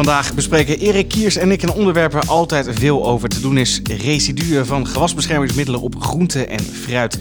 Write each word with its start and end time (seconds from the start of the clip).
Vandaag 0.00 0.34
bespreken 0.34 0.78
Erik 0.78 1.08
Kiers 1.08 1.36
en 1.36 1.50
ik 1.50 1.62
een 1.62 1.72
onderwerp 1.72 2.12
waar 2.12 2.26
altijd 2.26 2.68
veel 2.70 3.06
over 3.06 3.28
te 3.28 3.40
doen 3.40 3.58
is. 3.58 3.80
Residuen 3.82 4.66
van 4.66 4.86
gewasbeschermingsmiddelen 4.86 5.80
op 5.80 6.02
groente 6.02 6.46
en 6.46 6.60
fruit. 6.60 7.18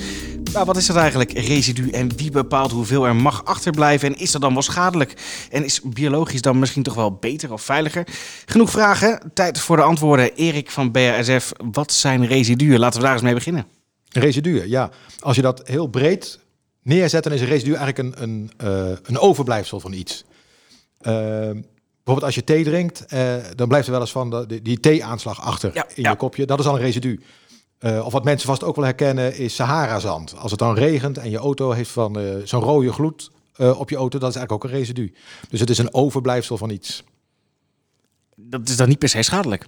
Maar 0.53 0.65
wat 0.65 0.77
is 0.77 0.85
dat 0.85 0.95
eigenlijk, 0.95 1.31
residu, 1.31 1.89
en 1.89 2.15
wie 2.15 2.31
bepaalt 2.31 2.71
hoeveel 2.71 3.05
er 3.05 3.15
mag 3.15 3.45
achterblijven? 3.45 4.13
En 4.13 4.19
is 4.19 4.31
dat 4.31 4.41
dan 4.41 4.53
wel 4.53 4.61
schadelijk? 4.61 5.13
En 5.49 5.63
is 5.63 5.81
biologisch 5.81 6.41
dan 6.41 6.59
misschien 6.59 6.83
toch 6.83 6.93
wel 6.93 7.13
beter 7.13 7.53
of 7.53 7.61
veiliger? 7.61 8.07
Genoeg 8.45 8.69
vragen, 8.69 9.31
tijd 9.33 9.59
voor 9.59 9.75
de 9.75 9.83
antwoorden. 9.83 10.35
Erik 10.35 10.71
van 10.71 10.91
BASF, 10.91 11.51
wat 11.71 11.93
zijn 11.93 12.25
residuen? 12.25 12.79
Laten 12.79 12.99
we 12.99 13.05
daar 13.05 13.13
eens 13.13 13.23
mee 13.23 13.33
beginnen. 13.33 13.65
Residuen, 14.09 14.69
ja. 14.69 14.89
Als 15.19 15.35
je 15.35 15.41
dat 15.41 15.61
heel 15.67 15.87
breed 15.87 16.39
neerzet, 16.83 17.23
dan 17.23 17.33
is 17.33 17.41
een 17.41 17.47
residu 17.47 17.73
eigenlijk 17.73 17.97
een, 17.97 18.23
een, 18.23 18.51
uh, 18.63 18.97
een 19.03 19.19
overblijfsel 19.19 19.79
van 19.79 19.93
iets. 19.93 20.23
Uh, 21.01 21.49
bijvoorbeeld 22.09 22.23
als 22.23 22.35
je 22.35 22.43
thee 22.43 22.63
drinkt, 22.63 23.13
uh, 23.13 23.35
dan 23.55 23.67
blijft 23.67 23.85
er 23.85 23.91
wel 23.91 24.01
eens 24.01 24.11
van 24.11 24.29
de, 24.29 24.61
die 24.61 24.79
thee-aanslag 24.79 25.41
achter 25.41 25.71
Ja, 25.73 25.87
in 25.95 26.03
ja. 26.03 26.09
je 26.09 26.15
kopje. 26.15 26.45
Dat 26.45 26.59
is 26.59 26.65
al 26.65 26.75
een 26.75 26.81
residu. 26.81 27.19
Uh, 27.79 28.05
of 28.05 28.13
wat 28.13 28.23
mensen 28.23 28.47
vast 28.47 28.63
ook 28.63 28.75
wel 28.75 28.85
herkennen 28.85 29.37
is 29.37 29.55
Sahara-zand. 29.55 30.37
Als 30.37 30.51
het 30.51 30.59
dan 30.59 30.75
regent 30.75 31.17
en 31.17 31.29
je 31.29 31.37
auto 31.37 31.71
heeft 31.71 31.89
van 31.89 32.19
uh, 32.19 32.35
zo'n 32.43 32.61
rode 32.61 32.93
gloed 32.93 33.31
op 33.57 33.89
je 33.89 33.95
auto, 33.95 34.19
dat 34.19 34.29
is 34.29 34.35
eigenlijk 34.35 34.51
ook 34.51 34.71
een 34.71 34.77
residu. 34.77 35.13
Dus 35.49 35.59
het 35.59 35.69
is 35.69 35.77
een 35.77 35.93
overblijfsel 35.93 36.57
van 36.57 36.69
iets. 36.69 37.03
Dat 38.35 38.69
is 38.69 38.75
dan 38.75 38.87
niet 38.87 38.99
per 38.99 39.09
se 39.09 39.21
schadelijk. 39.21 39.65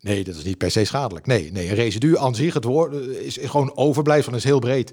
Nee, 0.00 0.24
dat 0.24 0.36
is 0.36 0.44
niet 0.44 0.58
per 0.58 0.70
se 0.70 0.84
schadelijk. 0.84 1.26
Nee, 1.26 1.52
nee 1.52 1.68
een 1.68 1.74
residu 1.74 2.18
aan 2.18 2.34
zich, 2.34 2.54
het 2.54 2.64
woord 2.64 2.94
is 3.08 3.38
gewoon 3.40 3.76
overblijfsel, 3.76 4.34
is 4.34 4.44
heel 4.44 4.58
breed. 4.58 4.92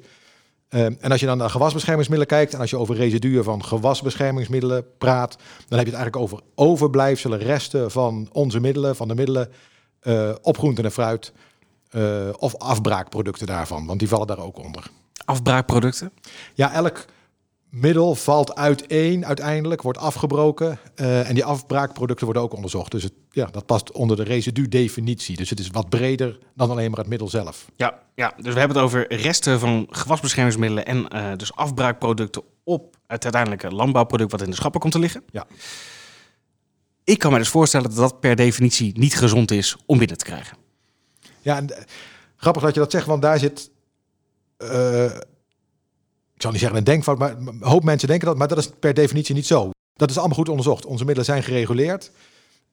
Um, 0.76 0.98
en 1.00 1.12
als 1.12 1.20
je 1.20 1.26
dan 1.26 1.38
naar 1.38 1.50
gewasbeschermingsmiddelen 1.50 2.38
kijkt 2.38 2.54
en 2.54 2.60
als 2.60 2.70
je 2.70 2.78
over 2.78 2.96
residuen 2.96 3.44
van 3.44 3.64
gewasbeschermingsmiddelen 3.64 4.86
praat, 4.98 5.38
dan 5.68 5.78
heb 5.78 5.88
je 5.88 5.94
het 5.94 6.02
eigenlijk 6.02 6.16
over 6.16 6.40
overblijfselen, 6.56 7.40
resten 7.40 7.92
van 7.92 8.30
onze 8.32 8.60
middelen, 8.60 8.96
van 8.96 9.08
de 9.08 9.16
middelen 9.16 9.50
uh, 10.04 10.30
op 10.42 10.58
groenten 10.58 10.84
en 10.84 10.92
fruit. 10.92 11.34
Uh, 11.92 12.30
of 12.40 12.56
afbraakproducten 12.56 13.48
daarvan, 13.48 13.86
want 13.86 14.00
die 14.00 14.08
vallen 14.08 14.28
daar 14.28 14.40
ook 14.40 14.58
onder. 14.58 14.84
Afbraakproducten? 15.26 16.12
Ja, 16.54 16.74
elk 16.74 17.06
middel 17.74 18.16
valt 18.16 18.56
uiteen 18.56 19.26
uiteindelijk, 19.26 19.82
wordt 19.82 19.98
afgebroken. 19.98 20.80
Uh, 20.96 21.30
en 21.30 21.34
die 21.34 21.46
afbraakproducten 21.46 22.26
worden 22.26 22.44
ook 22.44 22.54
onderzocht. 22.54 22.92
Dus 22.92 23.04
het, 23.04 23.14
ja, 23.32 23.46
dat 23.46 23.66
past 23.66 23.92
onder 23.92 24.18
de 24.18 24.24
residu-definitie. 24.24 25.36
Dus 25.36 25.50
het 25.50 25.60
is 25.60 25.70
wat 25.70 25.90
breder 25.90 26.40
dan 26.56 26.70
alleen 26.70 26.90
maar 26.90 27.00
het 27.00 27.08
middel 27.08 27.30
zelf. 27.30 27.66
Ja, 27.76 28.00
ja, 28.16 28.34
dus 28.38 28.54
we 28.54 28.60
hebben 28.60 28.78
het 28.78 28.86
over 28.86 29.14
resten 29.14 29.60
van 29.60 29.88
gewasbeschermingsmiddelen 29.90 30.86
en 30.86 31.08
uh, 31.16 31.32
dus 31.38 31.56
afbraakproducten 31.56 32.44
op 32.64 32.96
het 33.08 33.24
uiteindelijke 33.24 33.72
landbouwproduct 33.72 34.32
wat 34.32 34.42
in 34.42 34.50
de 34.50 34.56
schappen 34.56 34.80
komt 34.80 34.94
te 34.94 35.00
liggen. 35.00 35.24
Ja. 35.32 35.46
Ik 37.04 37.20
kan 37.20 37.32
me 37.32 37.38
dus 37.38 37.50
voorstellen 37.50 37.90
dat 37.90 37.98
dat 37.98 38.20
per 38.20 38.36
definitie 38.36 38.98
niet 39.00 39.16
gezond 39.16 39.52
is 39.52 39.78
om 39.86 39.98
binnen 39.98 40.18
te 40.18 40.26
krijgen. 40.26 40.58
Ja, 41.42 41.58
en, 41.58 41.72
uh, 41.72 41.78
grappig 42.36 42.64
dat 42.64 42.74
je 42.74 42.80
dat 42.80 42.92
zegt, 42.92 43.06
want 43.06 43.22
daar 43.22 43.40
zit. 43.40 43.72
Uh, 44.58 45.12
zal 46.44 46.52
niet 46.52 46.60
zeggen 46.60 46.78
een 46.78 46.84
denkfout, 46.84 47.18
maar 47.18 47.38
een 47.38 47.58
hoop 47.60 47.84
mensen 47.84 48.08
denken 48.08 48.28
dat, 48.28 48.38
maar 48.38 48.48
dat 48.48 48.58
is 48.58 48.70
per 48.80 48.94
definitie 48.94 49.36
niet 49.36 49.46
zo. 49.46 49.70
Dat 49.94 50.10
is 50.10 50.18
allemaal 50.18 50.38
goed 50.38 50.50
onderzocht. 50.50 50.86
Onze 50.86 51.06
middelen 51.06 51.26
zijn 51.26 51.44
gereguleerd 51.44 52.12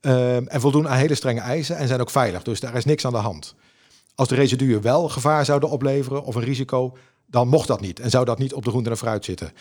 uh, 0.00 0.52
en 0.52 0.60
voldoen 0.60 0.88
aan 0.88 0.96
hele 0.96 1.14
strenge 1.14 1.40
eisen 1.40 1.76
en 1.76 1.88
zijn 1.88 2.00
ook 2.00 2.10
veilig. 2.10 2.42
Dus 2.42 2.60
daar 2.60 2.74
is 2.74 2.84
niks 2.84 3.04
aan 3.04 3.12
de 3.12 3.18
hand. 3.18 3.54
Als 4.14 4.28
de 4.28 4.34
residuen 4.34 4.82
wel 4.82 5.08
gevaar 5.08 5.44
zouden 5.44 5.70
opleveren 5.70 6.24
of 6.24 6.34
een 6.34 6.42
risico, 6.42 6.96
dan 7.26 7.48
mocht 7.48 7.68
dat 7.68 7.80
niet 7.80 8.00
en 8.00 8.10
zou 8.10 8.24
dat 8.24 8.38
niet 8.38 8.54
op 8.54 8.64
de 8.64 8.70
groente 8.70 8.90
en 8.90 8.96
fruit 8.96 9.24
zitten. 9.24 9.52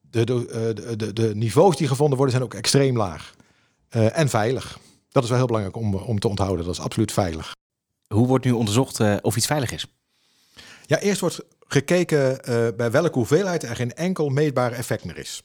De, 0.00 0.24
de, 0.24 0.94
de, 0.96 1.12
de, 1.12 1.34
niveaus 1.34 1.76
die 1.76 1.88
gevonden 1.88 2.16
worden 2.16 2.34
zijn 2.34 2.48
ook 2.48 2.54
extreem 2.54 2.96
laag 2.96 3.34
uh, 3.90 4.18
en 4.18 4.28
veilig. 4.28 4.78
Dat 5.08 5.22
is 5.22 5.28
wel 5.28 5.38
heel 5.38 5.46
belangrijk 5.46 5.76
om, 5.76 5.94
om 5.94 6.18
te 6.18 6.28
onthouden. 6.28 6.64
Dat 6.64 6.74
is 6.74 6.80
absoluut 6.80 7.12
veilig. 7.12 7.52
Hoe 8.06 8.26
wordt 8.26 8.44
nu 8.44 8.50
onderzocht 8.50 8.98
uh, 8.98 9.16
of 9.22 9.36
iets 9.36 9.46
veilig 9.46 9.72
is? 9.72 9.86
Ja, 10.86 10.98
eerst 10.98 11.20
wordt 11.20 11.40
gekeken 11.72 12.30
uh, 12.48 12.68
bij 12.76 12.90
welke 12.90 13.18
hoeveelheid 13.18 13.62
er 13.62 13.76
geen 13.76 13.94
enkel 13.94 14.28
meetbaar 14.28 14.72
effect 14.72 15.04
meer 15.04 15.18
is. 15.18 15.42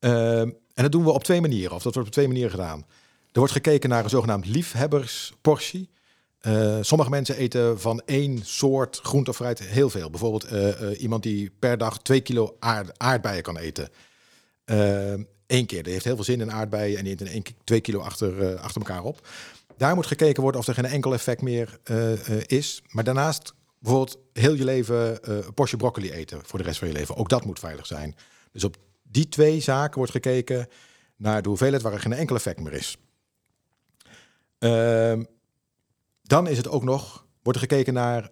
Uh, 0.00 0.40
en 0.40 0.54
dat 0.74 0.92
doen 0.92 1.04
we 1.04 1.10
op 1.10 1.24
twee 1.24 1.40
manieren, 1.40 1.76
of 1.76 1.82
dat 1.82 1.94
wordt 1.94 2.08
op 2.08 2.14
twee 2.14 2.26
manieren 2.26 2.50
gedaan. 2.50 2.78
Er 3.32 3.38
wordt 3.38 3.52
gekeken 3.52 3.88
naar 3.88 4.04
een 4.04 4.10
zogenaamd 4.10 4.46
liefhebbersportie. 4.46 5.90
Uh, 6.42 6.78
sommige 6.80 7.10
mensen 7.10 7.36
eten 7.36 7.80
van 7.80 8.02
één 8.06 8.40
soort 8.44 9.00
groente 9.02 9.30
of 9.30 9.36
fruit 9.36 9.58
heel 9.58 9.90
veel. 9.90 10.10
Bijvoorbeeld 10.10 10.46
iemand 10.98 11.22
die 11.22 11.50
per 11.58 11.78
dag 11.78 11.98
twee 11.98 12.20
kilo 12.20 12.56
aard 12.58 12.98
aardbeien 12.98 13.42
kan 13.42 13.56
eten. 13.56 13.88
Eén 15.46 15.66
keer, 15.66 15.82
die 15.82 15.92
heeft 15.92 16.04
heel 16.04 16.14
veel 16.14 16.24
zin 16.24 16.40
in 16.40 16.52
aardbeien 16.52 16.98
en 16.98 17.04
die 17.04 17.12
eet 17.12 17.20
in 17.20 17.26
één, 17.26 17.42
twee 17.64 17.80
kilo 17.80 18.00
achter, 18.00 18.58
achter 18.58 18.80
elkaar 18.80 19.02
op. 19.02 19.28
Daar 19.76 19.94
moet 19.94 20.06
gekeken 20.06 20.42
worden 20.42 20.60
of 20.60 20.66
er 20.66 20.74
geen 20.74 20.84
enkel 20.84 21.12
effect 21.12 21.42
meer 21.42 21.78
is. 22.46 22.82
Maar 22.88 23.04
daarnaast 23.04 23.54
bijvoorbeeld 23.78 24.18
heel 24.32 24.54
je 24.54 24.64
leven 24.64 25.10
uh, 25.28 25.36
een 25.36 25.54
portie 25.54 25.76
broccoli 25.76 26.10
eten 26.10 26.40
voor 26.44 26.58
de 26.58 26.64
rest 26.64 26.78
van 26.78 26.88
je 26.88 26.94
leven. 26.94 27.16
Ook 27.16 27.28
dat 27.28 27.44
moet 27.44 27.58
veilig 27.58 27.86
zijn. 27.86 28.16
Dus 28.52 28.64
op 28.64 28.76
die 29.02 29.28
twee 29.28 29.60
zaken 29.60 29.96
wordt 29.96 30.12
gekeken 30.12 30.68
naar 31.16 31.42
de 31.42 31.48
hoeveelheid 31.48 31.82
waar 31.82 31.92
er 31.92 32.00
geen 32.00 32.12
enkel 32.12 32.36
effect 32.36 32.60
meer 32.60 32.72
is. 32.72 32.96
Ehm, 34.58 35.24
dan 36.22 36.48
is 36.48 36.56
het 36.56 36.68
ook 36.68 36.84
nog, 36.84 37.26
wordt 37.42 37.60
er 37.60 37.66
gekeken 37.68 37.94
naar 37.94 38.30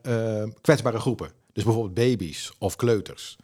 kwetsbare 0.60 1.00
groepen. 1.00 1.32
Dus 1.52 1.64
bijvoorbeeld 1.64 1.94
baby's 1.94 2.52
of 2.58 2.76
kleuters. 2.76 3.36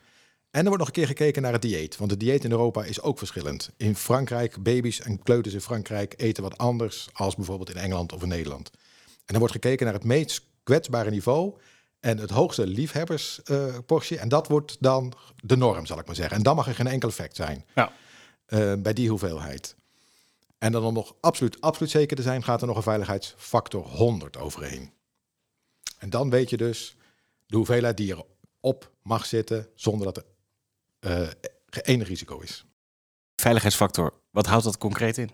En 0.52 0.60
er 0.60 0.66
wordt 0.66 0.78
nog 0.78 0.86
een 0.86 0.92
keer 0.92 1.06
gekeken 1.06 1.42
naar 1.42 1.52
het 1.52 1.62
dieet. 1.62 1.96
Want 1.96 2.10
het 2.10 2.20
dieet 2.20 2.44
in 2.44 2.50
Europa 2.50 2.84
is 2.84 3.00
ook 3.00 3.18
verschillend. 3.18 3.70
In 3.76 3.96
Frankrijk, 3.96 4.62
baby's 4.62 5.00
en 5.00 5.22
kleuters 5.22 5.54
in 5.54 5.60
Frankrijk 5.60 6.14
eten 6.16 6.42
wat 6.42 6.58
anders 6.58 7.08
als 7.12 7.34
bijvoorbeeld 7.34 7.70
in 7.70 7.76
Engeland 7.76 8.12
of 8.12 8.22
in 8.22 8.28
Nederland. 8.28 8.70
En 9.06 9.24
dan 9.26 9.38
wordt 9.38 9.52
gekeken 9.52 9.84
naar 9.84 9.94
het 9.94 10.04
meest 10.04 10.42
kwetsbare 10.62 11.10
niveau 11.10 11.54
en 12.02 12.18
het 12.18 12.30
hoogste 12.30 12.66
liefhebbersportie. 12.66 14.16
Uh, 14.16 14.22
en 14.22 14.28
dat 14.28 14.48
wordt 14.48 14.76
dan 14.80 15.12
de 15.36 15.56
norm, 15.56 15.86
zal 15.86 15.98
ik 15.98 16.06
maar 16.06 16.14
zeggen. 16.14 16.36
En 16.36 16.42
dan 16.42 16.56
mag 16.56 16.66
er 16.66 16.74
geen 16.74 16.86
enkel 16.86 17.08
effect 17.08 17.36
zijn 17.36 17.64
ja. 17.74 17.92
uh, 18.48 18.74
bij 18.78 18.92
die 18.92 19.08
hoeveelheid. 19.08 19.76
En 20.58 20.72
dan 20.72 20.84
om 20.84 20.94
nog 20.94 21.14
absoluut, 21.20 21.60
absoluut 21.60 21.90
zeker 21.90 22.16
te 22.16 22.22
zijn, 22.22 22.44
gaat 22.44 22.60
er 22.60 22.66
nog 22.66 22.76
een 22.76 22.82
veiligheidsfactor 22.82 23.86
100 23.86 24.36
overheen. 24.36 24.92
En 25.98 26.10
dan 26.10 26.30
weet 26.30 26.50
je 26.50 26.56
dus 26.56 26.96
de 27.46 27.56
hoeveelheid 27.56 27.96
die 27.96 28.16
erop 28.60 28.90
mag 29.02 29.26
zitten 29.26 29.68
zonder 29.74 30.12
dat 30.12 30.16
er 30.16 30.24
uh, 31.10 31.28
enig 31.82 32.08
risico 32.08 32.38
is. 32.38 32.64
Veiligheidsfactor, 33.36 34.12
wat 34.30 34.46
houdt 34.46 34.64
dat 34.64 34.78
concreet 34.78 35.18
in? 35.18 35.30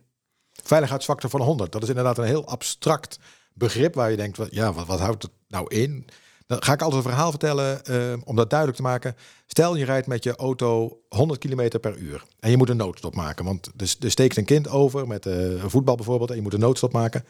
Veiligheidsfactor 0.63 1.31
van 1.31 1.41
100, 1.41 1.73
dat 1.73 1.83
is 1.83 1.89
inderdaad 1.89 2.19
een 2.19 2.25
heel 2.25 2.47
abstract 2.47 3.19
begrip 3.55 3.95
waar 3.95 4.11
je 4.11 4.17
denkt, 4.17 4.37
wat, 4.37 4.55
ja, 4.55 4.73
wat, 4.73 4.87
wat 4.87 5.01
houdt 5.01 5.23
het 5.23 5.33
nou 5.49 5.75
in? 5.75 6.09
Dan 6.49 6.63
ga 6.63 6.73
ik 6.73 6.83
altijd 6.83 7.05
een 7.05 7.11
verhaal 7.11 7.31
vertellen 7.31 7.81
uh, 7.91 8.13
om 8.25 8.37
dat 8.37 8.51
duidelijk 8.51 8.79
te 8.79 8.85
maken. 8.85 9.17
Stel 9.47 9.77
je 9.77 9.85
rijdt 9.85 10.07
met 10.07 10.25
je 10.25 10.37
auto 10.37 11.01
100 11.09 11.41
km 11.41 11.79
per 11.81 11.97
uur 11.97 12.25
en 12.41 12.51
je 12.51 12.57
moet 12.57 12.69
een 12.69 12.77
noodstop 12.77 13.15
maken. 13.15 13.45
Want 13.45 13.71
er, 13.77 14.11
steekt 14.11 14.37
een 14.37 14.45
kind 14.45 14.69
over 14.69 15.07
met 15.07 15.27
uh, 15.27 15.65
voetbal 15.65 15.95
bijvoorbeeld 15.95 16.31
en 16.31 16.37
je 16.37 16.43
moet 16.43 16.53
een 16.53 16.61
noodstop 16.61 16.93
maken. 16.93 17.25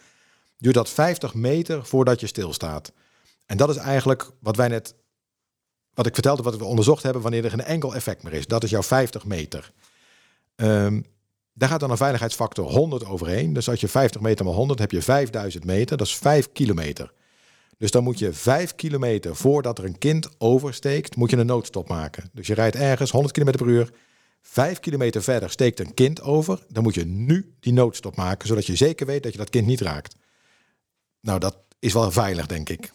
Duurt 0.59 0.75
dat 0.75 0.89
50 0.89 1.35
meter 1.35 1.85
voordat 1.87 2.21
je 2.21 2.27
stilstaat. 2.27 2.93
En 3.47 3.57
dat 3.57 3.69
is 3.69 3.77
eigenlijk 3.77 4.31
wat 4.41 4.57
wij 4.57 4.69
net 4.69 4.95
wat 5.95 6.07
ik 6.07 6.15
vertelde, 6.15 6.43
wat 6.43 6.57
we 6.57 6.65
onderzocht 6.65 7.03
hebben, 7.03 7.23
wanneer 7.23 7.45
er 7.45 7.51
geen 7.51 7.65
enkel 7.65 7.95
effect 7.95 8.23
meer 8.23 8.33
is. 8.33 8.47
Dat 8.47 8.65
is 8.65 8.71
jouw 8.71 8.83
50 8.83 9.25
meter. 9.25 9.73
Um, 10.57 11.07
daar 11.53 11.69
gaat 11.69 11.81
dan 11.81 11.91
een 11.91 11.97
veiligheidsfactor 11.97 12.71
100 12.71 13.05
overheen. 13.05 13.53
Dus 13.53 13.69
als 13.69 13.81
je 13.81 13.89
50 13.89 14.21
meter 14.21 14.45
maar 14.45 14.55
100, 14.55 14.79
heb 14.79 14.91
je 14.91 15.03
5000 15.03 15.65
meter. 15.65 15.97
Dat 15.97 16.07
is 16.07 16.17
5 16.17 16.53
kilometer. 16.53 17.13
Dus 17.79 17.91
dan 17.91 18.05
moet 18.05 18.19
je 18.19 18.33
5 18.33 18.75
kilometer 18.75 19.37
voordat 19.37 19.79
er 19.79 19.85
een 19.85 19.99
kind 19.99 20.29
oversteekt, 20.39 21.17
moet 21.17 21.31
je 21.31 21.37
een 21.37 21.47
noodstop 21.47 21.89
maken. 21.89 22.31
Dus 22.33 22.47
je 22.47 22.55
rijdt 22.55 22.77
ergens 22.77 23.11
100 23.11 23.35
km 23.35 23.51
per 23.51 23.67
uur. 23.67 23.91
5 24.43 24.81
kilometer 24.81 25.23
verder 25.23 25.51
steekt 25.51 25.81
een 25.81 25.95
kind 25.95 26.23
over. 26.23 26.63
Dan 26.69 26.83
moet 26.83 26.95
je 26.95 27.05
nu 27.05 27.55
die 27.61 27.73
noodstop 27.73 28.17
maken, 28.17 28.49
zodat 28.49 28.67
je 28.67 28.77
zeker 28.77 29.07
weet 29.07 29.23
dat 29.23 29.33
je 29.33 29.39
dat 29.39 29.51
kind 29.51 29.67
niet 29.67 29.81
raakt. 29.81 30.17
Nou, 31.21 31.39
dat 31.39 31.57
is 31.79 31.93
wel 31.93 32.11
veilig, 32.11 32.47
denk 32.47 32.69
ik. 32.69 32.93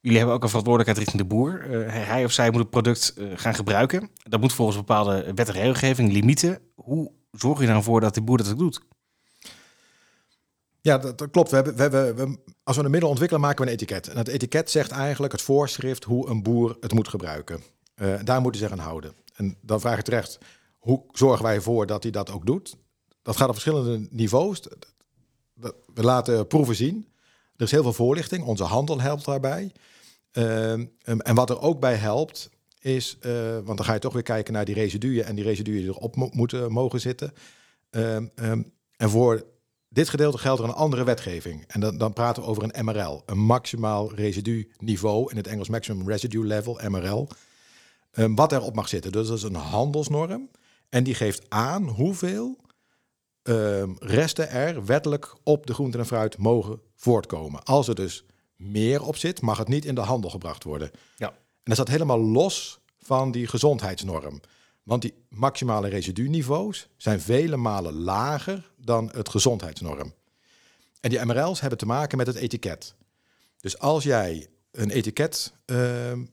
Jullie 0.00 0.18
hebben 0.18 0.36
ook 0.36 0.42
een 0.42 0.48
verantwoordelijkheid 0.48 1.06
richting 1.06 1.28
de 1.28 1.34
boer. 1.34 1.66
Uh, 1.70 2.06
hij 2.06 2.24
of 2.24 2.32
zij 2.32 2.50
moet 2.50 2.60
het 2.60 2.70
product 2.70 3.14
uh, 3.16 3.32
gaan 3.34 3.54
gebruiken. 3.54 4.10
Dat 4.22 4.40
moet 4.40 4.52
volgens 4.52 4.76
bepaalde 4.76 5.32
wet 5.34 5.48
en 5.48 5.54
regelgeving, 5.54 6.12
limieten. 6.12 6.58
Hoe 6.74 7.12
zorg 7.30 7.60
je 7.60 7.66
dan 7.66 7.82
voor 7.82 8.00
dat 8.00 8.14
de 8.14 8.22
boer 8.22 8.38
dat 8.38 8.50
ook 8.50 8.58
doet? 8.58 8.80
Ja, 10.84 10.98
dat, 10.98 11.30
klopt. 11.30 11.50
We 11.50 11.56
hebben, 11.56 11.76
we 11.76 11.82
hebben, 11.82 12.16
we, 12.16 12.38
als 12.62 12.76
we 12.76 12.84
een 12.84 12.90
middel 12.90 13.08
ontwikkelen, 13.08 13.42
maken 13.42 13.64
we 13.64 13.70
een 13.70 13.76
etiket. 13.76 14.08
En 14.08 14.14
dat 14.14 14.28
etiket 14.28 14.70
zegt 14.70 14.90
eigenlijk 14.90 15.32
het 15.32 15.42
voorschrift 15.42 16.04
hoe 16.04 16.28
een 16.28 16.42
boer 16.42 16.76
het 16.80 16.92
moet 16.92 17.08
gebruiken. 17.08 17.62
Uh, 17.96 18.14
daar 18.24 18.40
moet 18.40 18.54
hij 18.54 18.62
zich 18.62 18.78
aan 18.78 18.84
houden. 18.84 19.12
En 19.34 19.56
dan 19.60 19.80
vraag 19.80 19.98
ik 19.98 20.04
terecht, 20.04 20.38
hoe 20.78 21.02
zorgen 21.12 21.44
wij 21.44 21.54
ervoor 21.54 21.86
dat 21.86 22.02
hij 22.02 22.12
dat 22.12 22.30
ook 22.30 22.46
doet? 22.46 22.76
Dat 23.22 23.36
gaat 23.36 23.48
op 23.48 23.52
verschillende 23.52 24.06
niveaus. 24.10 24.60
We 25.94 26.02
laten 26.02 26.46
proeven 26.46 26.74
zien. 26.74 27.08
Er 27.56 27.64
is 27.64 27.70
heel 27.70 27.82
veel 27.82 27.92
voorlichting. 27.92 28.44
Onze 28.44 28.64
handel 28.64 29.00
helpt 29.00 29.24
daarbij. 29.24 29.72
Uh, 30.32 30.72
en 31.02 31.34
wat 31.34 31.50
er 31.50 31.60
ook 31.60 31.80
bij 31.80 31.94
helpt, 31.94 32.50
is, 32.80 33.18
uh, 33.20 33.32
want 33.52 33.76
dan 33.76 33.84
ga 33.84 33.92
je 33.92 33.98
toch 33.98 34.12
weer 34.12 34.22
kijken 34.22 34.52
naar 34.52 34.64
die 34.64 34.74
residuen 34.74 35.24
en 35.24 35.34
die 35.34 35.44
residuen 35.44 35.80
die 35.80 35.88
erop 35.88 36.16
mo 36.16 36.28
moeten 36.32 36.72
mogen 36.72 37.00
zitten. 37.00 37.32
Ehm, 37.90 38.26
ehm, 38.34 38.62
en 38.96 39.10
voor 39.10 39.52
dit 39.94 40.08
gedeelte 40.08 40.38
geldt 40.38 40.60
er 40.60 40.68
een 40.68 40.74
andere 40.74 41.04
wetgeving. 41.04 41.64
En 41.66 41.80
dan, 41.80 41.98
dan 41.98 42.12
praten 42.12 42.42
we 42.42 42.48
over 42.48 42.62
een 42.62 42.84
MRL, 42.84 43.22
een 43.26 43.38
maximaal 43.38 44.14
residu 44.14 44.70
niveau, 44.78 45.30
in 45.30 45.36
het 45.36 45.46
Engels 45.46 45.68
maximum 45.68 46.08
residue 46.08 46.44
level, 46.44 46.80
MRL. 46.88 47.28
Ehm, 48.10 48.34
wat 48.34 48.52
erop 48.52 48.74
mag 48.74 48.88
zitten. 48.88 49.12
Dus 49.12 49.28
dat 49.28 49.36
is 49.36 49.42
een 49.42 49.54
handelsnorm. 49.54 50.50
En 50.88 51.04
die 51.04 51.14
geeft 51.14 51.44
aan 51.48 51.88
hoeveel 51.88 52.56
ehm, 53.42 53.90
resten 53.98 54.50
er 54.50 54.84
wettelijk 54.84 55.34
op 55.42 55.66
de 55.66 55.74
groente 55.74 55.98
en 55.98 56.06
fruit 56.06 56.38
mogen 56.38 56.80
voortkomen. 56.94 57.62
Als 57.64 57.88
er 57.88 57.94
dus 57.94 58.24
meer 58.56 59.02
op 59.02 59.16
zit, 59.16 59.40
mag 59.40 59.58
het 59.58 59.68
niet 59.68 59.84
in 59.84 59.94
de 59.94 60.00
handel 60.00 60.30
gebracht 60.30 60.64
worden. 60.64 60.90
Ja. 61.16 61.28
En 61.28 61.36
dat 61.62 61.74
staat 61.74 61.88
helemaal 61.88 62.20
los 62.20 62.78
van 62.98 63.30
die 63.30 63.46
gezondheidsnorm. 63.46 64.40
Want 64.84 65.02
die 65.02 65.14
maximale 65.28 65.88
residuniveaus 65.88 66.88
zijn 66.96 67.20
vele 67.20 67.56
malen 67.56 67.94
lager 67.94 68.70
dan 68.76 69.10
het 69.12 69.28
gezondheidsnorm. 69.28 70.14
En 71.00 71.10
die 71.10 71.24
MRL's 71.24 71.60
hebben 71.60 71.78
te 71.78 71.86
maken 71.86 72.18
met 72.18 72.26
het 72.26 72.36
etiket. 72.36 72.94
Dus 73.60 73.78
als 73.78 74.04
jij 74.04 74.46
een 74.70 74.90
etiket 74.90 75.52
ehm, 75.64 76.24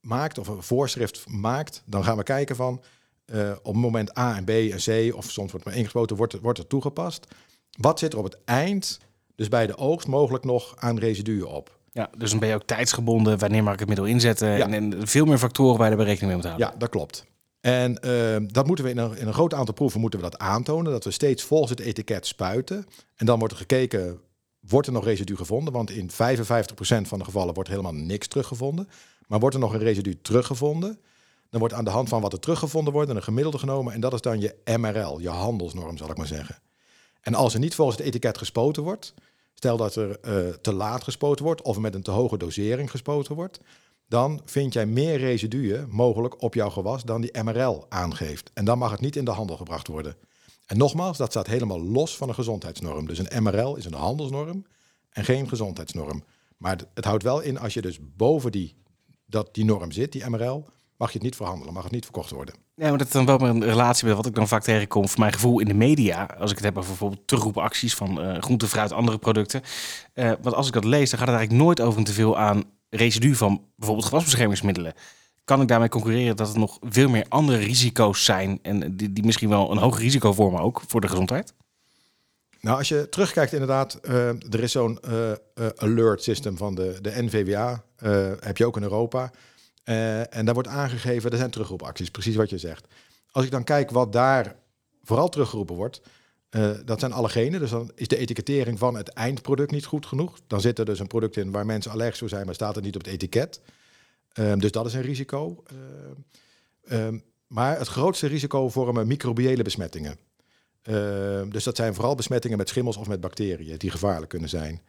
maakt 0.00 0.38
of 0.38 0.48
een 0.48 0.62
voorschrift 0.62 1.28
maakt, 1.28 1.82
dan 1.84 2.04
gaan 2.04 2.16
we 2.16 2.22
kijken 2.22 2.56
van 2.56 2.82
eh, 3.24 3.50
op 3.62 3.72
het 3.72 3.82
moment 3.82 4.18
A 4.18 4.36
en 4.36 4.44
B 4.44 4.50
en 4.50 5.10
C, 5.10 5.14
of 5.16 5.30
soms 5.30 5.50
wordt 5.50 5.66
maar 5.66 5.76
ingespoten, 5.76 6.16
wordt, 6.16 6.40
wordt 6.40 6.58
er 6.58 6.66
toegepast. 6.66 7.26
Wat 7.70 7.98
zit 7.98 8.12
er 8.12 8.18
op 8.18 8.24
het 8.24 8.38
eind, 8.44 8.98
dus 9.34 9.48
bij 9.48 9.66
de 9.66 9.76
oogst, 9.76 10.06
mogelijk 10.06 10.44
nog 10.44 10.76
aan 10.76 10.98
residuen 10.98 11.48
op? 11.48 11.78
Ja, 11.92 12.10
dus 12.18 12.30
dan 12.30 12.38
ben 12.38 12.48
je 12.48 12.54
ook 12.54 12.66
tijdsgebonden. 12.66 13.38
Wanneer 13.38 13.62
mag 13.62 13.72
ik 13.72 13.78
het 13.78 13.88
middel 13.88 14.06
inzetten? 14.06 14.48
Ja. 14.48 14.68
En, 14.68 14.92
en 14.92 15.08
veel 15.08 15.24
meer 15.24 15.38
factoren 15.38 15.78
bij 15.78 15.88
rekening 15.88 16.20
mee 16.20 16.34
moet 16.34 16.44
houden. 16.44 16.66
Ja, 16.66 16.74
dat 16.78 16.88
klopt. 16.88 17.24
En 17.66 17.98
eh, 18.00 18.36
dat 18.46 18.66
moeten 18.66 18.84
we 18.84 18.90
in 18.90 18.98
een, 18.98 19.16
in 19.16 19.26
een 19.26 19.32
groot 19.32 19.54
aantal 19.54 19.74
proeven 19.74 20.00
moeten 20.00 20.20
we 20.20 20.30
dat 20.30 20.38
aantonen, 20.38 20.92
dat 20.92 21.04
we 21.04 21.10
steeds 21.10 21.42
volgens 21.42 21.70
het 21.70 21.80
etiket 21.80 22.26
spuiten. 22.26 22.86
En 23.16 23.26
dan 23.26 23.38
wordt 23.38 23.54
er 23.54 23.60
gekeken, 23.60 24.20
wordt 24.60 24.86
er 24.86 24.92
nog 24.92 25.04
residu 25.04 25.36
gevonden? 25.36 25.72
Want 25.72 25.90
in 25.90 26.10
55% 26.10 26.12
van 27.02 27.18
de 27.18 27.24
gevallen 27.24 27.54
wordt 27.54 27.68
helemaal 27.68 27.94
niks 27.94 28.28
teruggevonden. 28.28 28.88
Maar 29.26 29.40
wordt 29.40 29.54
er 29.54 29.60
nog 29.60 29.72
een 29.72 29.78
residu 29.78 30.20
teruggevonden? 30.22 31.00
Dan 31.50 31.60
wordt 31.60 31.74
aan 31.74 31.84
de 31.84 31.90
hand 31.90 32.08
van 32.08 32.20
wat 32.20 32.32
er 32.32 32.38
teruggevonden 32.38 32.92
wordt 32.92 33.10
een 33.10 33.22
gemiddelde 33.22 33.58
genomen. 33.58 33.92
En 33.92 34.00
dat 34.00 34.12
is 34.12 34.20
dan 34.20 34.40
je 34.40 34.56
MRL, 34.78 35.18
je 35.20 35.28
handelsnorm 35.28 35.96
zal 35.96 36.10
ik 36.10 36.16
maar 36.16 36.26
zeggen. 36.26 36.58
En 37.20 37.34
als 37.34 37.54
er 37.54 37.60
niet 37.60 37.74
volgens 37.74 37.98
het 37.98 38.06
etiket 38.06 38.38
gespoten 38.38 38.82
wordt, 38.82 39.14
stel 39.54 39.76
dat 39.76 39.94
er 39.94 40.20
eh, 40.20 40.48
te 40.48 40.72
laat 40.72 41.04
gespoten 41.04 41.44
wordt 41.44 41.62
of 41.62 41.78
met 41.78 41.94
een 41.94 42.02
te 42.02 42.10
hoge 42.10 42.38
dosering 42.38 42.90
gespoten 42.90 43.34
wordt, 43.34 43.60
dan 44.08 44.40
vind 44.44 44.72
jij 44.72 44.86
meer 44.86 45.18
residuen 45.18 45.86
mogelijk 45.90 46.42
op 46.42 46.54
jouw 46.54 46.70
gewas 46.70 47.02
dan 47.02 47.20
die 47.20 47.42
MRL 47.42 47.86
aangeeft. 47.88 48.50
En 48.54 48.64
dan 48.64 48.78
mag 48.78 48.90
het 48.90 49.00
niet 49.00 49.16
in 49.16 49.24
de 49.24 49.30
handel 49.30 49.56
gebracht 49.56 49.86
worden. 49.88 50.16
En 50.66 50.76
nogmaals, 50.78 51.16
dat 51.16 51.30
staat 51.30 51.46
helemaal 51.46 51.82
los 51.82 52.16
van 52.16 52.28
een 52.28 52.34
gezondheidsnorm. 52.34 53.06
Dus 53.06 53.18
een 53.18 53.42
MRL 53.42 53.74
is 53.74 53.84
een 53.84 53.94
handelsnorm 53.94 54.64
en 55.10 55.24
geen 55.24 55.48
gezondheidsnorm. 55.48 56.24
Maar 56.56 56.76
het- 56.94 57.04
houdt 57.04 57.22
wel 57.22 57.40
in, 57.40 57.58
als 57.58 57.74
je 57.74 57.82
dus 57.82 57.98
boven 58.16 58.52
die, 58.52 58.74
dat 59.26 59.54
die 59.54 59.64
norm 59.64 59.92
zit, 59.92 60.12
die 60.12 60.28
MRL, 60.30 60.64
mag 60.96 61.08
je 61.08 61.14
het 61.14 61.22
niet 61.22 61.36
verhandelen, 61.36 61.74
mag 61.74 61.82
het 61.82 61.92
niet 61.92 62.04
verkocht 62.04 62.30
worden. 62.30 62.54
Ja, 62.74 62.88
maar 62.88 62.98
dat 62.98 63.06
is 63.06 63.12
dan 63.12 63.26
wel 63.26 63.40
een 63.40 63.64
relatie 63.64 64.06
met 64.06 64.16
wat 64.16 64.26
ik 64.26 64.34
dan 64.34 64.48
vaak 64.48 64.62
tegenkom. 64.62 65.08
Voor 65.08 65.20
mijn 65.20 65.32
gevoel 65.32 65.58
in 65.60 65.66
de 65.66 65.74
media. 65.74 66.24
Als 66.38 66.50
ik 66.50 66.56
het 66.56 66.64
heb 66.64 66.76
over 66.76 66.88
bijvoorbeeld 66.90 67.26
terugroepacties 67.26 67.94
van 67.94 68.20
eh 68.22 68.42
groente, 68.42 68.66
fruit, 68.68 68.92
andere 68.92 69.18
producten. 69.18 69.62
Eh, 70.12 70.32
want 70.42 70.54
als 70.54 70.66
ik 70.66 70.72
dat 70.72 70.84
lees, 70.84 71.10
dan 71.10 71.18
gaat 71.18 71.28
het 71.28 71.36
eigenlijk 71.36 71.66
nooit 71.66 71.80
over 71.80 71.98
een 71.98 72.04
teveel 72.04 72.38
aan 72.38 72.62
residu 72.90 73.34
van 73.34 73.64
bijvoorbeeld 73.76 74.08
gewasbeschermingsmiddelen. 74.08 74.94
Kan 75.44 75.60
ik 75.60 75.68
daarmee 75.68 75.88
concurreren 75.88 76.36
dat 76.36 76.52
er 76.52 76.58
nog 76.58 76.78
veel 76.80 77.08
meer 77.08 77.26
andere 77.28 77.58
risico's 77.58 78.24
zijn. 78.24 78.58
En 78.62 78.96
die, 78.96 79.12
die 79.12 79.24
misschien 79.24 79.48
wel 79.48 79.70
een 79.70 79.78
hoger 79.78 80.00
risico 80.00 80.32
vormen 80.32 80.60
ook 80.60 80.82
voor 80.86 81.00
de 81.00 81.08
gezondheid? 81.08 81.54
Nou, 82.60 82.78
als 82.78 82.88
je 82.88 83.08
terugkijkt 83.08 83.52
inderdaad, 83.52 83.94
eh, 83.94 84.28
er 84.28 84.62
is 84.62 84.72
zo'n 84.72 85.00
eh, 85.00 85.30
eh, 85.30 85.36
alert 85.76 86.22
system 86.22 86.56
van 86.56 86.74
de, 86.74 86.98
de 87.00 87.22
NVWA, 87.22 87.84
heb 88.40 88.56
je 88.56 88.66
ook 88.66 88.76
in 88.76 88.82
Europa. 88.82 89.30
En 90.30 90.44
daar 90.44 90.54
wordt 90.54 90.68
aangegeven, 90.68 91.30
er 91.30 91.36
zijn 91.36 91.50
terugroepacties, 91.50 92.10
precies 92.10 92.36
wat 92.36 92.50
je 92.50 92.58
zegt. 92.58 92.86
Als 93.30 93.44
ik 93.44 93.50
dan 93.50 93.64
kijk 93.64 93.90
wat 93.90 94.12
daar 94.12 94.56
vooral 95.02 95.28
teruggeroepen 95.28 95.74
wordt, 95.74 96.00
eh, 96.56 96.70
dat 96.84 97.00
zijn 97.00 97.12
allergenen. 97.12 97.60
Dus 97.60 97.70
dan 97.70 97.90
is 97.94 98.08
de 98.08 98.16
etikettering 98.16 98.78
van 98.78 98.96
het 98.96 99.08
eindproduct 99.08 99.70
niet 99.70 99.84
goed 99.84 100.06
genoeg. 100.06 100.38
Dan 100.46 100.60
zit 100.60 100.78
er 100.78 100.84
dus 100.84 100.98
een 100.98 101.06
product 101.06 101.36
in 101.36 101.50
waar 101.50 101.66
mensen 101.66 101.90
allergisch 101.90 102.18
voor 102.18 102.28
zijn, 102.28 102.44
maar 102.46 102.54
staat 102.54 102.76
er 102.76 102.82
niet 102.82 102.94
op 102.94 103.04
het 103.04 103.12
etiket. 103.12 103.60
Ehm, 104.32 104.58
dus 104.58 104.70
dat 104.70 104.86
is 104.86 104.94
een 104.94 105.02
risico. 105.02 105.62
Ehm, 105.66 106.12
ehm, 106.84 107.18
maar 107.46 107.78
het 107.78 107.88
grootste 107.88 108.26
risico 108.26 108.68
vormen 108.68 109.06
microbiële 109.06 109.62
besmettingen. 109.62 110.18
Dus 111.48 111.64
dat 111.64 111.76
zijn 111.76 111.94
vooral 111.94 112.14
besmettingen 112.14 112.58
met 112.58 112.68
schimmels 112.68 112.96
of 112.96 113.08
met 113.08 113.20
bacteriën 113.20 113.78
die 113.78 113.90
gevaarlijk 113.90 114.30
kunnen 114.30 114.48
zijn. 114.48 114.82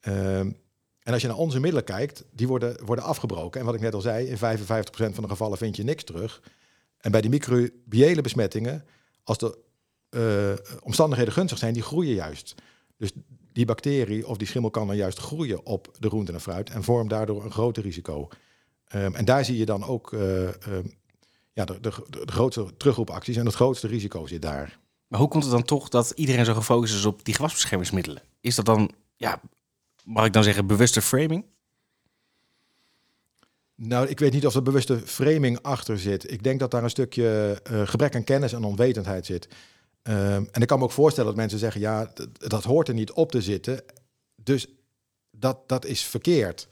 En 0.00 1.12
als 1.12 1.22
je 1.22 1.28
naar 1.28 1.36
onze 1.36 1.60
middelen 1.60 1.84
kijkt, 1.84 2.24
die 2.32 2.48
worden, 2.48 2.84
worden 2.84 3.04
afgebroken. 3.04 3.60
En 3.60 3.66
wat 3.66 3.74
ik 3.74 3.80
net 3.80 3.94
al 3.94 4.00
zei, 4.00 4.26
in 4.26 4.36
55% 4.36 5.14
van 5.14 5.22
de 5.22 5.28
gevallen 5.28 5.58
vind 5.58 5.76
je 5.76 5.84
niks 5.84 6.04
terug. 6.04 6.42
En 6.98 7.10
bij 7.10 7.20
die 7.20 7.30
microbiële 7.30 8.20
besmettingen, 8.20 8.84
als 9.22 9.38
de 9.38 9.58
eh, 10.10 10.52
omstandigheden 10.82 11.32
gunstig 11.32 11.58
zijn, 11.58 11.72
die 11.72 11.82
groeien 11.82 12.14
juist. 12.14 12.54
Dus 12.96 13.10
die 13.52 13.64
bacterie 13.64 14.26
of 14.26 14.36
die 14.36 14.46
schimmel 14.46 14.70
kan 14.70 14.86
dan 14.86 14.96
juist 14.96 15.18
groeien 15.18 15.66
op 15.66 15.96
de 15.98 16.08
groente 16.08 16.32
en 16.32 16.40
fruit 16.40 16.70
en 16.70 16.84
vormt 16.84 17.10
daardoor 17.10 17.44
een 17.44 17.50
groter 17.50 17.82
risico. 17.82 18.28
Ehm, 18.84 19.14
en 19.14 19.24
daar 19.24 19.44
zie 19.44 19.56
je 19.56 19.64
dan 19.64 19.84
ook 19.84 20.12
eh, 20.12 20.48
ehm, 20.48 20.86
ja, 21.52 21.64
de, 21.64 21.80
de, 21.80 21.90
de, 22.10 22.24
de 22.26 22.32
grootste 22.32 22.76
terugroepacties 22.76 23.36
en 23.36 23.46
het 23.46 23.54
grootste 23.54 23.86
risico 23.86 24.26
zit 24.26 24.42
daar. 24.42 24.78
Maar 25.06 25.20
hoe 25.20 25.28
komt 25.28 25.42
het 25.42 25.52
dan 25.52 25.62
toch 25.62 25.88
dat 25.88 26.12
iedereen 26.14 26.44
zo 26.44 26.54
gefocust 26.54 26.94
is 26.94 27.04
op 27.04 27.24
die 27.24 27.34
gewasbeschermingsmiddelen? 27.34 28.22
Is 28.40 28.54
dat 28.54 28.64
dan, 28.64 28.90
ja, 29.16 29.40
mag 30.04 30.26
ik 30.26 30.32
dan 30.32 30.44
zeggen, 30.44 30.66
bewuste 30.66 31.02
framing? 31.02 31.44
Nou, 33.74 34.08
ik 34.08 34.18
weet 34.18 34.32
niet 34.32 34.46
of 34.46 34.54
er 34.54 34.62
bewuste 34.62 34.98
framing 34.98 35.62
achter 35.62 35.98
zit. 35.98 36.32
Ik 36.32 36.42
denk 36.42 36.60
dat 36.60 36.70
daar 36.70 36.82
een 36.82 36.90
stukje 36.90 37.60
eh, 37.62 37.86
gebrek 37.86 38.14
aan 38.14 38.24
kennis 38.24 38.52
en 38.52 38.64
onwetendheid 38.64 39.26
zit. 39.26 39.48
Ehm, 40.08 40.44
en 40.50 40.60
ik 40.60 40.66
kan 40.66 40.78
me 40.78 40.84
ook 40.84 40.92
voorstellen 40.92 41.28
dat 41.28 41.38
mensen 41.38 41.58
zeggen, 41.58 41.80
ja, 41.80 42.12
dat 42.38 42.64
hoort 42.64 42.88
er 42.88 42.94
niet 42.94 43.12
op 43.12 43.30
te 43.30 43.42
zitten. 43.42 43.82
Dus 44.36 44.66
dat, 45.30 45.68
dat 45.68 45.84
is 45.84 46.02
verkeerd. 46.02 46.68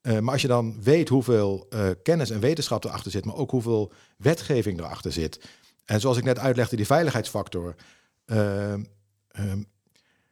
Eh, 0.00 0.18
maar 0.18 0.32
als 0.32 0.42
je 0.42 0.48
dan 0.48 0.82
weet 0.82 1.08
hoeveel 1.08 1.66
eh, 1.70 1.88
kennis 2.02 2.30
en 2.30 2.40
wetenschap 2.40 2.84
erachter 2.84 3.10
zit, 3.10 3.24
maar 3.24 3.34
ook 3.34 3.50
hoeveel 3.50 3.92
wetgeving 4.16 4.78
erachter 4.78 5.12
zit. 5.12 5.40
En 5.84 6.00
zoals 6.00 6.16
ik 6.16 6.24
net 6.24 6.38
uitlegde, 6.38 6.76
die 6.76 6.86
veiligheidsfactor. 6.86 7.74
ehm, 8.24 8.84
ehm, 9.28 9.62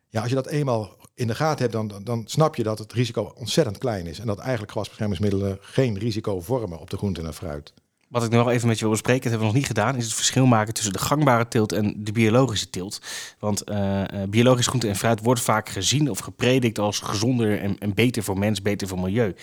ja, 0.09 0.21
als 0.21 0.29
je 0.29 0.35
dat 0.35 0.47
eenmaal 0.47 0.97
in 1.15 1.27
de 1.27 1.35
gaten 1.35 1.71
hebt, 1.71 1.73
dan, 1.73 2.05
dan, 2.05 2.23
snap 2.27 2.57
je 2.57 2.63
dat 2.63 2.79
het 2.79 2.93
risico 2.93 3.33
ontzettend 3.37 3.79
klein 3.79 4.07
is. 4.07 4.19
En 4.19 4.27
dat 4.27 4.39
eigenlijk 4.39 4.73
gewasbeschermingsmiddelen 4.73 5.59
geen 5.61 5.99
risico 5.99 6.41
vormen 6.41 6.79
op 6.79 6.91
de 6.91 6.97
groente 6.97 7.23
en 7.23 7.35
fruit. 7.35 7.73
Wat 8.09 8.25
ik 8.25 8.31
nog 8.31 8.49
even 8.49 8.69
met 8.69 8.77
je 8.77 8.83
wil 8.83 8.93
bespreken, 8.93 9.23
dat 9.23 9.31
hebben 9.31 9.49
we 9.49 9.55
nog 9.55 9.63
niet 9.63 9.77
gedaan, 9.77 9.97
is 9.97 10.05
het 10.05 10.15
verschil 10.15 10.47
maken 10.47 10.75
tussen 10.75 10.93
de 10.93 10.99
gangbare 10.99 11.49
teelt 11.49 11.73
en 11.73 11.95
de 12.05 12.13
biologische 12.13 12.71
teelt. 12.71 13.01
Want 13.39 13.63
eh, 13.63 14.23
eh, 14.23 14.29
biologisch 14.29 14.67
groente 14.67 14.89
en 14.89 14.97
fruit 14.97 15.21
wordt 15.23 15.41
vaak 15.41 15.69
gezien 15.69 16.11
of 16.11 16.19
gepredikt 16.19 16.79
als 16.79 16.99
gezonder 16.99 17.61
en, 17.61 17.79
en 17.79 17.95
beter 17.95 18.23
voor 18.23 18.39
mens, 18.39 18.63
beter 18.63 18.89
voor 18.89 18.99
milieu. 18.99 19.35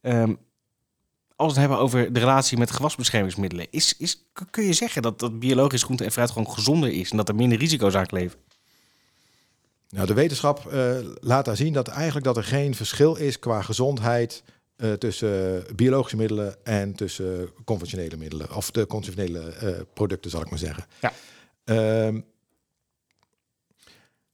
Ehm, 0.00 0.34
als 1.36 1.52
we 1.54 1.60
het 1.60 1.68
hebben 1.68 1.78
over 1.78 2.12
de 2.12 2.20
relatie 2.20 2.58
met 2.58 2.70
gewasbeschermingsmiddelen, 2.70 3.66
is, 3.70 3.94
is, 3.98 4.24
kun 4.50 4.64
je 4.64 4.72
zeggen 4.72 5.02
dat, 5.02 5.18
dat 5.18 5.38
biologisch 5.38 5.82
groente 5.82 6.04
en 6.04 6.12
fruit 6.12 6.30
gewoon 6.30 6.50
gezonder 6.50 6.92
is 6.92 7.10
en 7.10 7.16
dat 7.16 7.28
er 7.28 7.34
minder 7.34 7.58
risico's 7.58 7.94
aan 7.94 8.06
kleven? 8.06 8.38
Nou, 9.88 10.06
de 10.06 10.14
wetenschap 10.14 10.66
eh, 10.66 10.96
laat 11.20 11.44
daar 11.44 11.56
zien 11.56 11.72
dat 11.72 11.88
eigenlijk 11.88 12.24
dat 12.24 12.36
er 12.36 12.44
geen 12.44 12.74
verschil 12.74 13.14
is 13.14 13.38
qua 13.38 13.62
gezondheid 13.62 14.42
eh, 14.84 14.92
tussen 14.92 15.64
biologische 15.76 16.16
middelen 16.16 16.64
en 16.64 16.94
tussen 16.94 17.50
conventionele 17.64 18.16
middelen. 18.16 18.54
Of 18.54 18.70
de 18.70 18.86
conventionele 18.86 19.40
eh, 19.40 19.80
producten, 19.94 20.30
zal 20.30 20.40
ik 20.40 20.50
maar 20.50 20.58
zeggen. 20.58 20.84
Ja. 21.00 21.12
Ehm, 21.64 22.20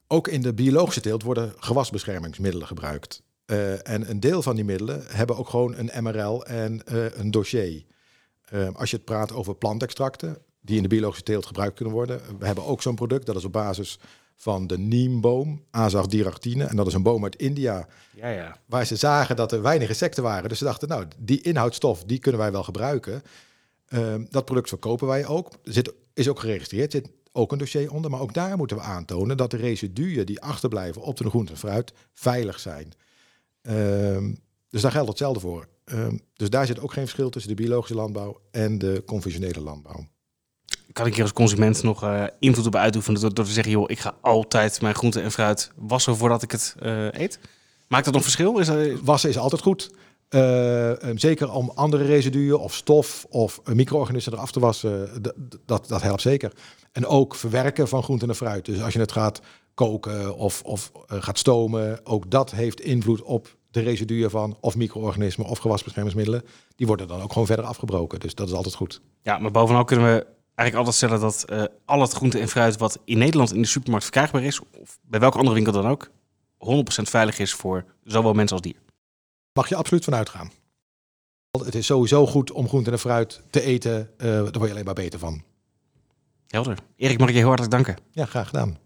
ook 0.06 0.28
in 0.28 0.42
de 0.42 0.54
biologische 0.54 1.00
teelt 1.00 1.22
worden 1.22 1.52
gewasbeschermingsmiddelen 1.58 2.66
gebruikt. 2.66 3.22
Eh, 3.44 3.88
en 3.88 4.10
een 4.10 4.20
deel 4.20 4.42
van 4.42 4.56
die 4.56 4.64
middelen 4.64 5.04
hebben 5.06 5.36
ook 5.36 5.48
gewoon 5.48 5.74
een 5.76 6.04
MRL 6.04 6.44
en 6.44 6.82
een 7.20 7.30
dossier. 7.30 7.84
Ehm, 8.44 8.72
als 8.72 8.90
je 8.90 8.96
het 8.96 9.04
praat 9.04 9.32
over 9.32 9.54
plantextracten, 9.54 10.38
die 10.60 10.76
in 10.76 10.82
de 10.82 10.88
biologische 10.88 11.24
teelt 11.24 11.46
gebruikt 11.46 11.74
kunnen 11.74 11.94
worden. 11.94 12.20
We 12.38 12.46
hebben 12.46 12.64
ook 12.64 12.82
zo'n 12.82 12.94
product, 12.94 13.26
dat 13.26 13.36
is 13.36 13.44
op 13.44 13.52
basis 13.52 13.98
van 14.40 14.66
de 14.66 14.78
neemboom, 14.78 15.64
Azadirachtina. 15.70 16.68
En 16.68 16.76
dat 16.76 16.86
is 16.86 16.94
een 16.94 17.02
boom 17.02 17.24
uit 17.24 17.36
India, 17.36 17.86
Ja, 18.16 18.28
ja. 18.28 18.56
waar 18.66 18.86
ze 18.86 18.96
zagen 18.96 19.36
dat 19.36 19.52
er 19.52 19.62
weinig 19.62 19.88
insecten 19.88 20.22
waren. 20.22 20.48
Dus 20.48 20.58
ze 20.58 20.64
dachten, 20.64 20.88
nou, 20.88 21.06
die 21.18 21.40
inhoudstof, 21.40 22.04
die 22.04 22.18
kunnen 22.18 22.40
wij 22.40 22.52
wel 22.52 22.62
gebruiken. 22.62 23.22
Ehm, 23.86 24.24
dat 24.30 24.44
product 24.44 24.68
verkopen 24.68 25.06
wij 25.06 25.26
ook. 25.26 25.50
Zit, 25.62 25.92
is 26.14 26.28
ook 26.28 26.40
geregistreerd, 26.40 26.92
zit 26.92 27.10
ook 27.32 27.52
een 27.52 27.58
dossier 27.58 27.92
onder. 27.92 28.10
Maar 28.10 28.20
ook 28.20 28.34
daar 28.34 28.56
moeten 28.56 28.76
we 28.76 28.82
aantonen 28.82 29.36
dat 29.36 29.50
de 29.50 29.56
residuen 29.56 30.26
die 30.26 30.40
achterblijven 30.40 31.02
op 31.02 31.16
de 31.16 31.28
groente 31.28 31.52
en 31.52 31.58
fruit 31.58 31.92
veilig 32.14 32.60
zijn. 32.60 32.92
Ehm, 33.62 34.34
dus 34.68 34.82
daar 34.82 34.92
geldt 34.92 35.08
hetzelfde 35.08 35.40
voor. 35.40 35.68
Ehm, 35.84 36.16
dus 36.34 36.50
daar 36.50 36.66
zit 36.66 36.80
ook 36.80 36.92
geen 36.92 37.04
verschil 37.04 37.30
tussen 37.30 37.56
de 37.56 37.62
biologische 37.62 37.94
landbouw 37.94 38.40
en 38.50 38.78
de 38.78 39.02
conventionele 39.06 39.60
landbouw. 39.60 40.06
Kan 40.92 41.06
ik 41.06 41.14
hier 41.14 41.22
als 41.22 41.32
consument 41.32 41.82
nog 41.82 42.04
uh, 42.04 42.24
invloed 42.38 42.66
op 42.66 42.76
uitoefenen 42.76 43.20
door, 43.20 43.34
door, 43.34 43.44
te 43.44 43.50
zeggen, 43.50 43.72
joh, 43.72 43.84
ik 43.86 43.98
ga 43.98 44.14
altijd 44.20 44.80
mijn 44.80 44.94
groente 44.94 45.20
en 45.20 45.32
fruit 45.32 45.72
wassen 45.76 46.16
voordat 46.16 46.42
ik 46.42 46.50
het 46.50 46.74
uh, 46.82 47.12
eet? 47.12 47.38
Maakt 47.88 48.04
dat 48.04 48.14
nog 48.14 48.22
verschil? 48.22 48.58
Is 48.58 48.66
dat... 48.66 49.00
Wassen 49.02 49.30
is 49.30 49.38
altijd 49.38 49.62
goed. 49.62 49.90
Uh, 50.30 50.92
zeker 51.14 51.52
om 51.52 51.72
andere 51.74 52.04
residuen 52.04 52.60
of 52.60 52.74
stof 52.74 53.26
of 53.28 53.60
micro-organismen 53.64 54.34
eraf 54.34 54.52
te 54.52 54.60
wassen, 54.60 55.22
dat, 55.66 55.88
dat 55.88 56.02
helpt 56.02 56.20
zeker. 56.20 56.52
En 56.92 57.06
ook 57.06 57.34
verwerken 57.34 57.88
van 57.88 58.02
groenten 58.02 58.28
en 58.28 58.34
fruit. 58.34 58.64
Dus 58.64 58.82
als 58.82 58.92
je 58.92 58.98
het 58.98 59.12
gaat 59.12 59.40
koken 59.74 60.36
of, 60.36 60.62
of 60.62 60.92
gaat 61.06 61.38
stomen, 61.38 62.06
ook 62.06 62.30
dat 62.30 62.50
heeft 62.50 62.80
invloed 62.80 63.22
op 63.22 63.56
de 63.70 63.80
residuen 63.80 64.30
van 64.30 64.56
of 64.60 64.76
micro-organismen 64.76 65.46
of 65.46 65.58
gewasbeschermingsmiddelen. 65.58 66.42
Die 66.76 66.86
worden 66.86 67.08
dan 67.08 67.22
ook 67.22 67.32
gewoon 67.32 67.46
verder 67.46 67.64
afgebroken. 67.64 68.20
Dus 68.20 68.34
dat 68.34 68.48
is 68.48 68.54
altijd 68.54 68.74
goed. 68.74 69.00
Ja, 69.22 69.38
maar 69.38 69.50
bovenal 69.50 69.84
kunnen 69.84 70.14
we 70.14 70.26
eigenlijk 70.54 70.76
altijd 70.76 70.94
stellen 70.94 71.20
dat 71.20 71.44
uh, 71.50 71.64
al 71.84 72.00
het 72.00 72.12
groente 72.12 72.38
en 72.38 72.48
fruit 72.48 72.76
wat 72.76 72.98
in 73.04 73.18
Nederland 73.18 73.52
in 73.52 73.62
de 73.62 73.68
supermarkt 73.68 74.04
verkrijgbaar 74.04 74.42
is, 74.42 74.60
of 74.60 74.98
bij 75.02 75.20
welke 75.20 75.38
andere 75.38 75.54
winkel 75.54 75.72
dan 75.72 75.86
ook, 75.86 76.10
100% 76.10 76.10
veilig 77.02 77.38
is 77.38 77.52
voor 77.52 77.84
zowel 78.04 78.32
mensen 78.32 78.56
als 78.56 78.66
dier. 78.66 78.80
Mag 79.52 79.68
je 79.68 79.76
absoluut 79.76 80.04
vanuit 80.04 80.28
gaan. 80.28 80.50
Het 81.50 81.74
is 81.74 81.86
sowieso 81.86 82.26
goed 82.26 82.52
om 82.52 82.68
groente 82.68 82.90
en 82.90 82.98
fruit 82.98 83.42
te 83.50 83.60
eten. 83.60 84.10
Uh, 84.16 84.26
daar 84.26 84.42
word 84.42 84.64
je 84.64 84.70
alleen 84.70 84.84
maar 84.84 84.94
beter 84.94 85.18
van. 85.18 85.42
Helder. 86.46 86.78
Erik, 86.96 87.18
mag 87.18 87.28
ik 87.28 87.34
je 87.34 87.40
heel 87.40 87.48
hartelijk 87.48 87.74
danken. 87.74 88.04
Ja, 88.10 88.24
graag 88.24 88.46
gedaan. 88.46 88.78